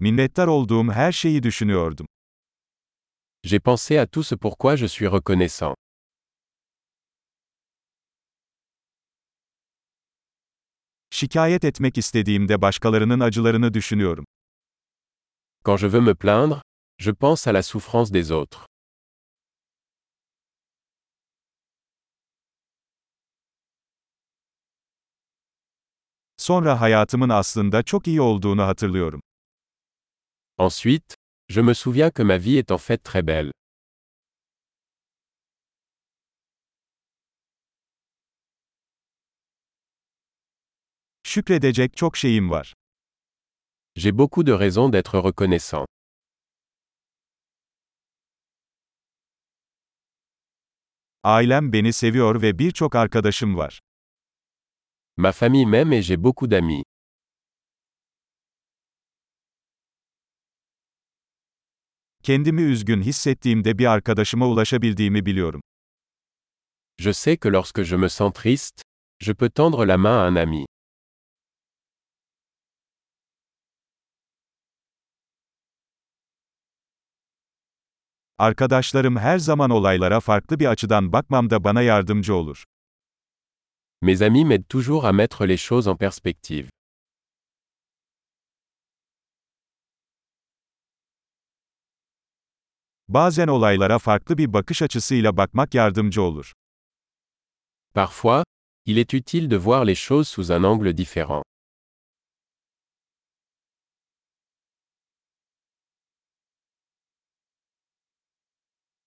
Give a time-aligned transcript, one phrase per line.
[0.00, 2.06] Minnettar olduğum her şeyi düşünüyordum.
[3.44, 5.74] J'ai pensé à tout ce pourquoi je suis reconnaissant.
[11.10, 14.24] Şikayet etmek istediğimde başkalarının acılarını düşünüyorum.
[15.64, 16.62] Quand je veux me plaindre,
[16.98, 18.66] je pense à la souffrance des autres.
[26.36, 29.20] Sonra hayatımın aslında çok iyi olduğunu hatırlıyorum.
[30.60, 31.14] Ensuite,
[31.48, 33.52] je me souviens que ma vie est en fait très belle.
[41.22, 42.74] Şükredecek çok şeyim var.
[43.96, 45.86] J'ai beaucoup de raisons d'être reconnaissant.
[51.22, 53.80] Ailem beni seviyor ve birçok arkadaşım var.
[55.16, 56.84] Ma famille m'aime et j'ai beaucoup d'amis.
[62.28, 65.60] Kendimi üzgün hissettiğimde bir arkadaşıma ulaşabildiğimi biliyorum.
[66.98, 68.82] Je sais que lorsque je me sens triste,
[69.20, 70.66] je peux tendre la main à un ami.
[78.38, 82.64] Arkadaşlarım her zaman olaylara farklı bir açıdan bakmamda bana yardımcı olur.
[84.02, 86.68] Mes amis m'aident toujours à mettre les choses en perspective.
[93.08, 96.52] Bazen olaylara farklı bir bakış açısıyla bakmak yardımcı olur.
[97.94, 98.44] Parfois,
[98.86, 101.42] il est utile de voir les choses sous un angle différent.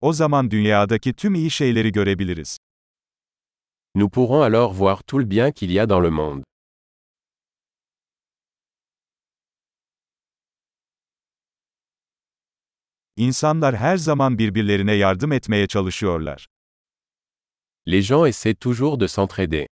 [0.00, 2.58] O zaman dünyadaki tüm iyi şeyleri görebiliriz.
[3.94, 6.42] Nous pourrons alors voir tout le bien qu'il y a dans le monde.
[13.16, 16.46] İnsanlar her zaman birbirlerine yardım etmeye çalışıyorlar.
[17.86, 19.66] Les gens essaient toujours de s'entraider.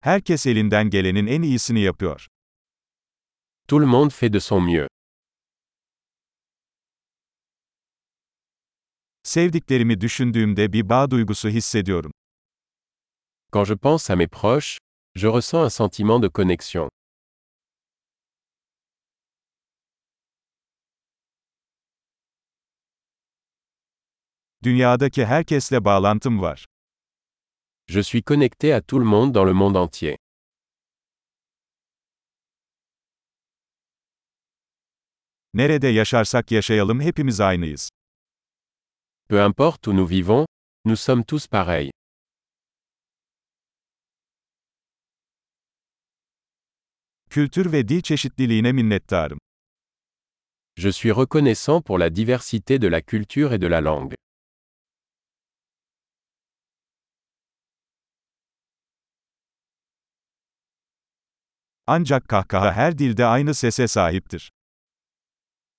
[0.00, 2.26] Herkes elinden gelenin en iyisini yapıyor.
[3.68, 4.88] Tout le monde fait de son mieux.
[9.22, 12.12] Sevdiklerimi düşündüğümde bir bağ duygusu hissediyorum.
[13.52, 14.78] Quand je pense à mes proches,
[15.14, 16.90] je ressens un sentiment de connexion.
[24.64, 26.66] Dünyadaki herkesle bağlantım var.
[27.88, 30.16] Je suis connecté à tout le monde dans le monde entier.
[35.54, 37.90] Nerede yaşarsak yaşayalım hepimiz aynıyız.
[39.28, 40.46] Peu importe où nous vivons,
[40.84, 41.90] nous sommes tous pareils.
[47.30, 49.38] Kültür ve dil çeşitliliğine minnettarım.
[50.76, 54.14] Je suis reconnaissant pour la diversité de la culture et de la langue.
[61.86, 64.52] Ancak kahkaha her dilde aynı sese sahiptir.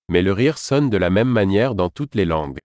[0.09, 2.59] Mais le rire sonne de la même manière dans toutes les langues.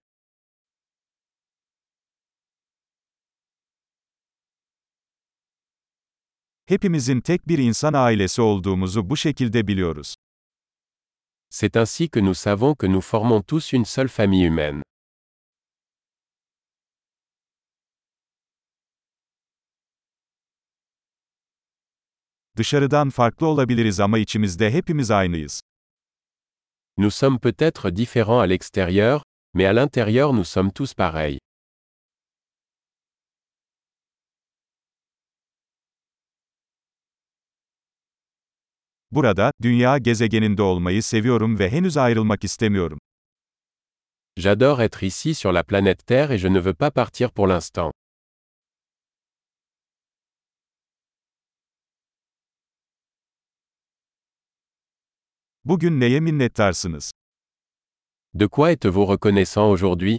[6.67, 10.15] Hepimizin tek bir insan ailesi olduğumuzu bu şekilde biliyoruz.
[11.51, 14.88] C'est ainsi que nous savons que nous formons tous une seule famille humaine.
[22.59, 25.61] Dışarıdan farklı olabiliriz ama içimizde hepimiz aynıyız.
[26.97, 29.23] Nous sommes peut-être différents à l'extérieur,
[29.55, 31.39] mais à l'intérieur nous sommes tous pareils.
[39.11, 42.99] Burada, dünya gezegeninde olmayı seviyorum ve henüz ayrılmak istemiyorum.
[44.37, 47.93] J'adore être ici sur la planète Terre et je ne veux pas partir pour l'instant.
[58.33, 60.19] De quoi êtes-vous reconnaissant aujourd'hui?